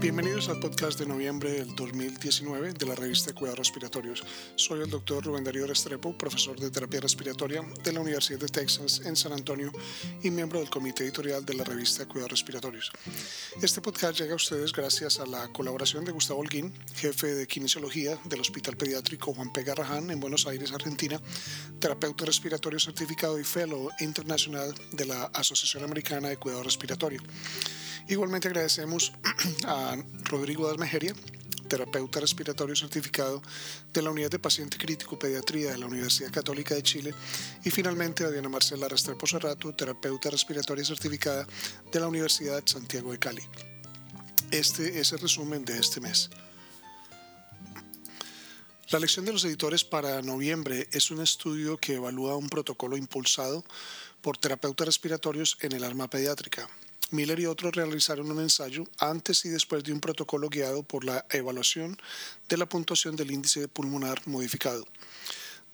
[0.00, 4.24] Bienvenidos al podcast de noviembre del 2019 de la revista Cuidados Respiratorios.
[4.54, 9.02] Soy el doctor Rubén Darío Restrepo, profesor de terapia respiratoria de la Universidad de Texas
[9.04, 9.72] en San Antonio
[10.22, 12.92] y miembro del comité editorial de la revista Cuidados Respiratorios.
[13.60, 18.16] Este podcast llega a ustedes gracias a la colaboración de Gustavo Holguín, jefe de kinesiología
[18.26, 19.64] del Hospital Pediátrico Juan P.
[19.64, 21.20] Garrahan en Buenos Aires, Argentina,
[21.80, 27.20] terapeuta respiratorio certificado y fellow internacional de la Asociación Americana de Cuidado Respiratorio.
[28.08, 29.12] Igualmente agradecemos
[29.66, 29.94] a
[30.24, 31.14] Rodrigo Dalmejeria,
[31.68, 33.42] terapeuta respiratorio certificado
[33.92, 37.14] de la Unidad de Paciente Crítico Pediatría de la Universidad Católica de Chile
[37.64, 41.46] y finalmente a Diana Marcela Restrepo Serrato, terapeuta respiratoria certificada
[41.92, 43.42] de la Universidad Santiago de Cali.
[44.50, 46.30] Este es el resumen de este mes.
[48.88, 53.62] La lección de los editores para noviembre es un estudio que evalúa un protocolo impulsado
[54.22, 56.70] por terapeutas respiratorios en el arma pediátrica.
[57.10, 61.24] Miller y otros realizaron un ensayo antes y después de un protocolo guiado por la
[61.30, 61.96] evaluación
[62.48, 64.86] de la puntuación del índice pulmonar modificado.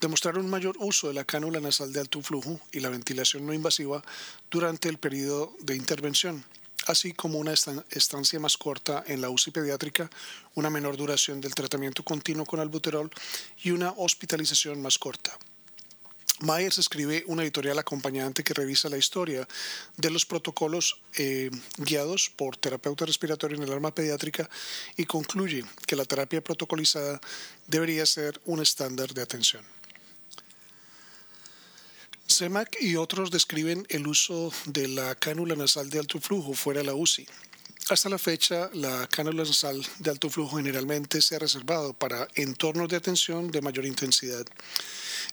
[0.00, 3.52] Demostraron un mayor uso de la cánula nasal de alto flujo y la ventilación no
[3.52, 4.02] invasiva
[4.50, 6.44] durante el periodo de intervención,
[6.86, 10.10] así como una estancia más corta en la UCI pediátrica,
[10.54, 13.10] una menor duración del tratamiento continuo con albuterol
[13.62, 15.36] y una hospitalización más corta.
[16.40, 19.46] Myers escribe una editorial acompañante que revisa la historia
[19.96, 24.50] de los protocolos eh, guiados por terapeuta respiratorio en el arma pediátrica
[24.96, 27.20] y concluye que la terapia protocolizada
[27.68, 29.64] debería ser un estándar de atención.
[32.28, 36.86] CEMAC y otros describen el uso de la cánula nasal de alto flujo fuera de
[36.86, 37.28] la UCI.
[37.90, 42.88] Hasta la fecha, la cánula nasal de alto flujo generalmente se ha reservado para entornos
[42.88, 44.44] de atención de mayor intensidad.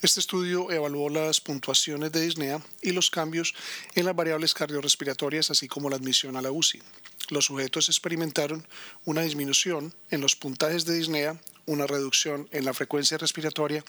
[0.02, 3.54] Este estudio evaluó las puntuaciones de disnea y los cambios
[3.96, 6.82] en las variables cardiorrespiratorias, así como la admisión a la UCI.
[7.30, 8.68] Los sujetos experimentaron
[9.06, 13.84] una disminución en los puntajes de disnea, una reducción en la frecuencia respiratoria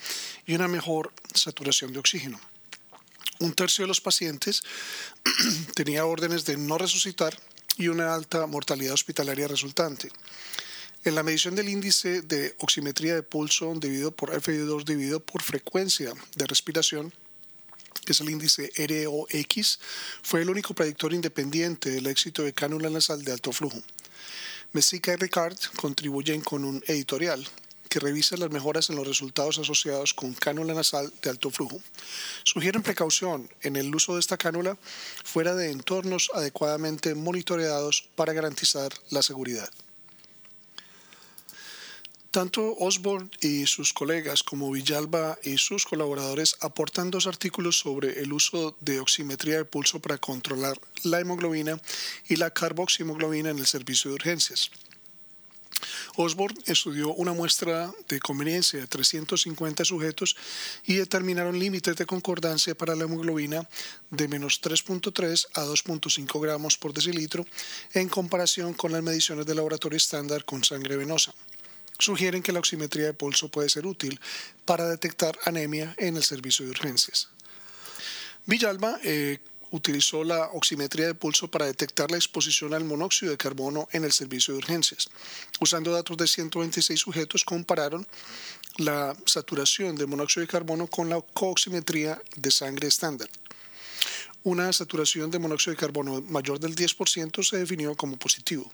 [0.47, 2.41] y una mejor saturación de oxígeno.
[3.41, 4.63] Un tercio de los pacientes
[5.75, 7.37] tenía órdenes de no resucitar
[7.77, 10.11] y una alta mortalidad hospitalaria resultante.
[11.05, 16.13] En la medición del índice de oximetría de pulso dividido por FI2 dividido por frecuencia
[16.37, 17.13] de respiración,
[18.05, 19.81] que es el índice ROX,
[20.23, 23.83] fue el único predictor independiente del éxito de cánula nasal de alto flujo.
[24.73, 27.45] Messica y Ricard contribuyen con un editorial
[27.89, 31.83] que revisa las mejoras en los resultados asociados con cánula nasal de alto flujo.
[32.45, 34.79] Sugieren precaución en el uso de esta cánula
[35.25, 39.69] fuera de entornos adecuadamente monitoreados para garantizar la seguridad.
[42.33, 48.33] Tanto Osborne y sus colegas como Villalba y sus colaboradores aportan dos artículos sobre el
[48.33, 51.79] uso de oximetría de pulso para controlar la hemoglobina
[52.31, 54.71] y la carboxihemoglobina en el servicio de urgencias.
[56.17, 60.35] Osborne estudió una muestra de conveniencia de 350 sujetos
[60.87, 63.69] y determinaron límites de concordancia para la hemoglobina
[64.09, 67.45] de menos 3.3 a 2.5 gramos por decilitro
[67.93, 71.35] en comparación con las mediciones de laboratorio estándar con sangre venosa
[72.03, 74.21] sugieren que la oximetría de pulso puede ser útil
[74.65, 77.29] para detectar anemia en el servicio de urgencias.
[78.47, 79.39] Villalba eh,
[79.71, 84.13] utilizó la oximetría de pulso para detectar la exposición al monóxido de carbono en el
[84.13, 85.09] servicio de urgencias.
[85.61, 88.07] Usando datos de 126 sujetos, compararon
[88.77, 93.29] la saturación de monóxido de carbono con la cooximetría de sangre estándar.
[94.45, 98.71] Una saturación de monóxido de carbono mayor del 10% se definió como positivo.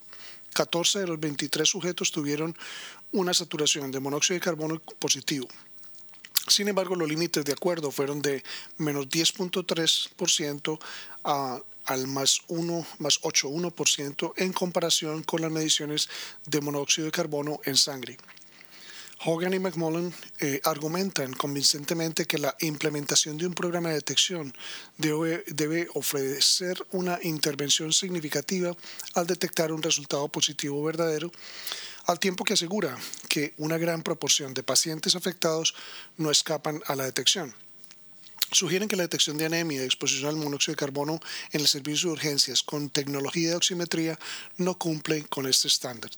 [0.58, 2.56] 14 de los 23 sujetos tuvieron
[3.12, 5.46] una saturación de monóxido de carbono positivo.
[6.48, 8.42] Sin embargo, los límites de acuerdo fueron de
[8.76, 10.80] menos 10.3%
[11.84, 16.08] al más 1 más 8.1% en comparación con las mediciones
[16.44, 18.16] de monóxido de carbono en sangre.
[19.24, 24.54] Hogan y McMullen eh, argumentan convincentemente que la implementación de un programa de detección
[24.96, 28.76] debe, ofrecer una intervención significativa
[29.14, 31.32] al detectar un resultado positivo verdadero,
[32.06, 32.96] al tiempo que asegura
[33.28, 35.74] que una gran proporción de pacientes afectados
[36.16, 37.52] no escapan a la detección.
[38.52, 41.20] Sugieren que la detección de anemia y exposición al monóxido de carbono
[41.50, 44.16] en el servicio de urgencias con tecnología de oximetría
[44.58, 46.12] no cumple con este estándar.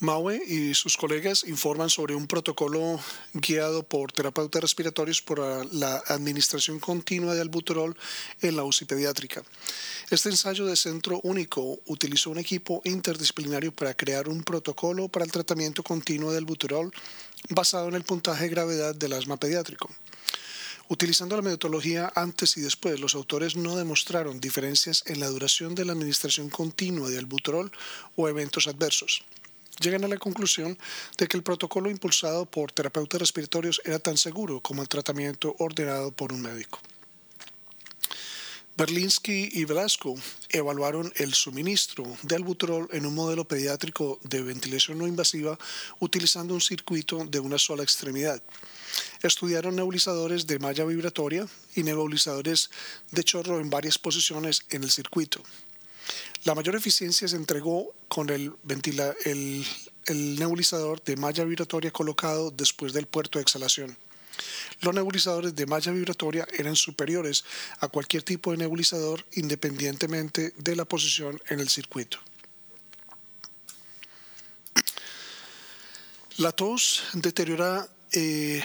[0.00, 3.00] Maue y sus colegas informan sobre un protocolo
[3.32, 5.40] guiado por terapeutas respiratorios por
[5.74, 7.96] la administración continua de albuterol
[8.40, 9.42] en la UCI pediátrica.
[10.10, 15.32] Este ensayo de centro único utilizó un equipo interdisciplinario para crear un protocolo para el
[15.32, 16.92] tratamiento continuo del albuterol
[17.48, 19.90] basado en el puntaje de gravedad del asma pediátrico.
[20.90, 25.84] Utilizando la metodología antes y después, los autores no demostraron diferencias en la duración de
[25.84, 27.72] la administración continua de albuterol
[28.14, 29.24] o eventos adversos.
[29.80, 30.76] Llegan a la conclusión
[31.16, 36.10] de que el protocolo impulsado por terapeutas respiratorios era tan seguro como el tratamiento ordenado
[36.10, 36.80] por un médico.
[38.78, 40.14] Berlinsky y Velasco
[40.50, 45.58] evaluaron el suministro de albuterol en un modelo pediátrico de ventilación no invasiva
[45.98, 48.40] utilizando un circuito de una sola extremidad.
[49.20, 52.70] Estudiaron nebulizadores de malla vibratoria y nebulizadores
[53.10, 55.42] de chorro en varias posiciones en el circuito.
[56.48, 58.54] La mayor eficiencia se entregó con el,
[60.06, 63.94] nebulizador de malla vibratoria colocado después del puerto de exhalación.
[64.80, 67.44] Los nebulizadores de malla vibratoria eran superiores
[67.80, 72.18] a cualquier tipo de nebulizador independientemente de la posición en el circuito.
[76.38, 78.62] La tos deteriorada, eh,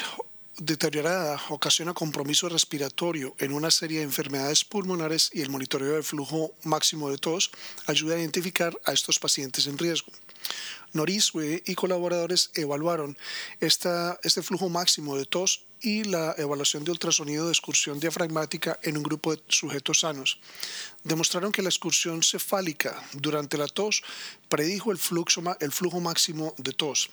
[0.57, 6.53] deteriorada ocasiona compromiso respiratorio en una serie de enfermedades pulmonares y el monitoreo del flujo
[6.63, 7.51] máximo de tos
[7.87, 10.11] ayuda a identificar a estos pacientes en riesgo.
[10.93, 13.17] Noriswe y colaboradores evaluaron
[13.59, 18.97] esta, este flujo máximo de tos y la evaluación de ultrasonido de excursión diafragmática en
[18.97, 20.39] un grupo de sujetos sanos.
[21.03, 24.03] Demostraron que la excursión cefálica durante la tos
[24.49, 27.09] predijo el flujo, el flujo máximo de tos.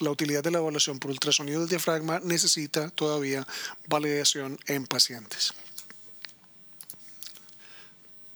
[0.00, 3.46] La utilidad de la evaluación por ultrasonido del diafragma necesita todavía
[3.86, 5.52] validación en pacientes.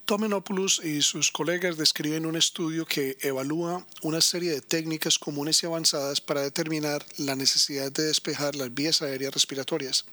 [0.05, 5.66] Tomenopoulos y sus colegas describen un estudio que evalúa una serie de técnicas comunes y
[5.66, 10.05] avanzadas para determinar la necesidad de despejar las vías aéreas respiratorias.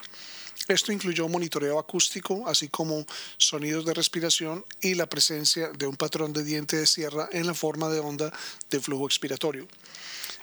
[0.70, 3.06] Esto incluyó monitoreo acústico, así como
[3.36, 7.54] sonidos de respiración y la presencia de un patrón de diente de sierra en la
[7.54, 8.32] forma de onda
[8.70, 9.68] de flujo expiratorio.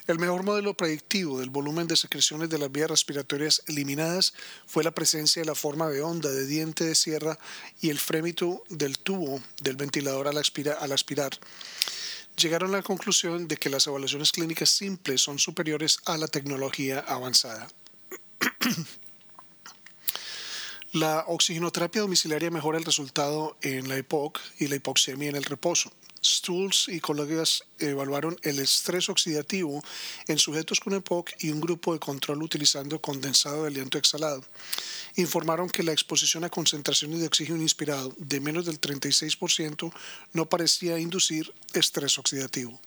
[0.08, 4.32] El mejor modelo predictivo del volumen de secreciones de las vías respiratorias eliminadas
[4.66, 7.38] fue la presencia de la forma de onda de diente de sierra
[7.82, 11.38] y el frémito del tubo del ventilador al, aspirar.
[12.38, 17.00] Llegaron a la conclusión de que las evaluaciones clínicas simples son superiores a la tecnología
[17.00, 17.68] avanzada.
[20.92, 25.92] La oxigenoterapia domiciliaria mejora el resultado en la EPOC y la hipoxemia en el reposo.
[26.24, 29.82] Stools y colegas evaluaron el estrés oxidativo
[30.26, 34.44] en sujetos con EPOC y un grupo de control utilizando condensado de aliento exhalado.
[35.16, 39.92] Informaron que la exposición a concentraciones de oxígeno inspirado de menos del 36%
[40.32, 42.80] no parecía inducir estrés oxidativo.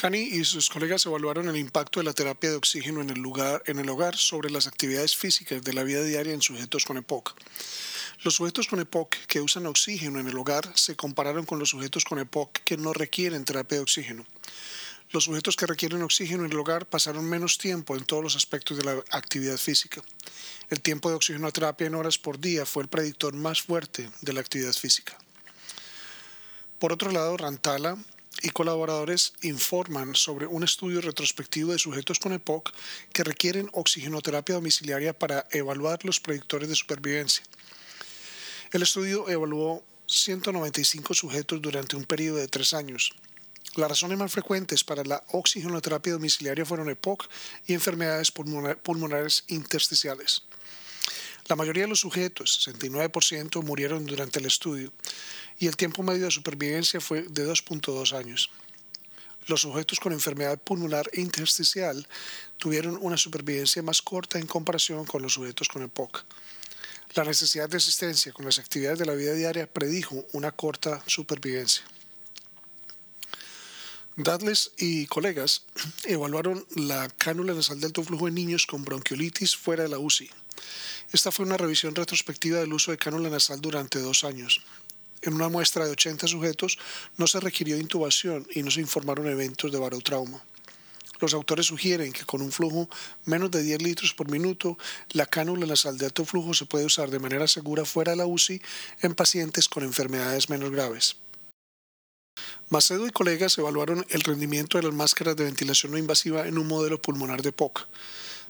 [0.00, 3.64] Cani y sus colegas evaluaron el impacto de la terapia de oxígeno en el, lugar,
[3.66, 7.34] en el hogar sobre las actividades físicas de la vida diaria en sujetos con EPOC.
[8.24, 12.04] Los sujetos con EPOC que usan oxígeno en el hogar se compararon con los sujetos
[12.04, 14.26] con EPOC que no requieren terapia de oxígeno.
[15.10, 18.76] Los sujetos que requieren oxígeno en el hogar pasaron menos tiempo en todos los aspectos
[18.76, 20.02] de la actividad física.
[20.68, 24.40] El tiempo de oxigenoterapia en horas por día fue el predictor más fuerte de la
[24.40, 25.16] actividad física.
[26.80, 27.96] Por otro lado, Rantala
[28.42, 32.72] y colaboradores informan sobre un estudio retrospectivo de sujetos con EPOC
[33.12, 37.44] que requieren oxigenoterapia domiciliaria para evaluar los predictores de supervivencia.
[38.70, 43.14] El estudio evaluó 195 sujetos durante un periodo de tres años.
[43.76, 47.30] Las razones más frecuentes para la oxigenoterapia domiciliaria fueron EPOC
[47.66, 50.42] y enfermedades pulmonares intersticiales.
[51.46, 54.92] La mayoría de los sujetos, 69%, murieron durante el estudio
[55.58, 58.50] y el tiempo medio de supervivencia fue de 2.2 años.
[59.46, 62.06] Los sujetos con enfermedad pulmonar intersticial
[62.58, 66.26] tuvieron una supervivencia más corta en comparación con los sujetos con EPOC.
[67.14, 71.84] La necesidad de asistencia con las actividades de la vida diaria predijo una corta supervivencia.
[74.16, 75.62] Dadles y colegas
[76.04, 80.28] evaluaron la cánula nasal de alto flujo en niños con bronquiolitis fuera de la UCI.
[81.12, 84.60] Esta fue una revisión retrospectiva del uso de cánula nasal durante dos años.
[85.22, 86.78] En una muestra de 80 sujetos
[87.16, 90.42] no se requirió intubación y no se informaron eventos de barotrauma.
[91.20, 92.88] Los autores sugieren que con un flujo
[93.24, 94.78] menos de 10 litros por minuto,
[95.10, 98.26] la cánula nasal de alto flujo se puede usar de manera segura fuera de la
[98.26, 98.62] UCI
[99.00, 101.16] en pacientes con enfermedades menos graves.
[102.70, 106.68] Macedo y colegas evaluaron el rendimiento de las máscaras de ventilación no invasiva en un
[106.68, 107.88] modelo pulmonar de POC.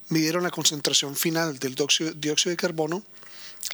[0.08, 3.04] Midieron la concentración final del dióxido de carbono,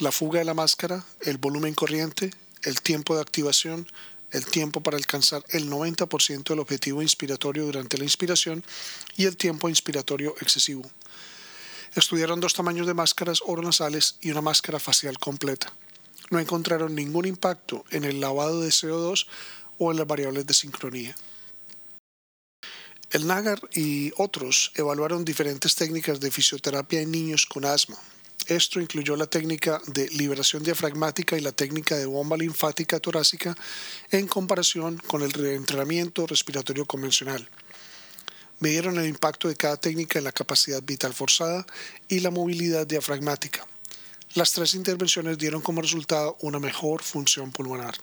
[0.01, 2.31] la fuga de la máscara, el volumen corriente,
[2.63, 3.87] el tiempo de activación,
[4.35, 8.65] el tiempo para alcanzar el 90% del objetivo inspiratorio durante la inspiración
[9.17, 10.91] y el tiempo inspiratorio excesivo.
[11.95, 15.73] Estudiaron dos tamaños de máscaras oronasales y una máscara facial completa.
[16.31, 19.27] No encontraron ningún impacto en el lavado de CO2
[19.79, 21.15] o en las variables de sincronía.
[23.11, 27.97] El Nagar y otros evaluaron diferentes técnicas de fisioterapia en niños con asma.
[28.47, 33.57] Esto incluyó la técnica de liberación diafragmática y la técnica de bomba linfática torácica
[34.11, 37.49] en comparación con el reentrenamiento respiratorio convencional.
[38.61, 41.65] Midieron el impacto de cada técnica en la capacidad vital forzada
[42.07, 43.67] y la movilidad diafragmática.
[44.35, 47.95] Las tres intervenciones dieron como resultado una mejor función pulmonar.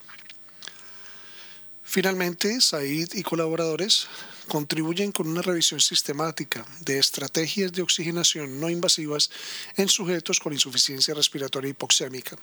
[1.92, 4.08] Finalmente, Said y colaboradores
[4.48, 9.30] contribuyen con una revisión sistemática de estrategias de oxigenación no invasivas
[9.76, 12.38] en sujetos con insuficiencia respiratoria hipoxémica.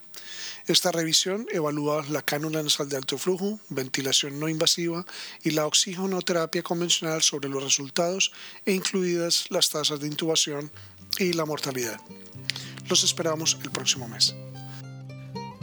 [0.66, 5.06] Esta revisión evalúa la cánula nasal de alto flujo, ventilación no invasiva
[5.42, 8.32] y la oxigenoterapia convencional sobre los resultados
[8.66, 10.70] e incluidas las tasas de intubación
[11.18, 11.98] y la mortalidad.
[12.90, 14.34] Los esperamos el próximo mes.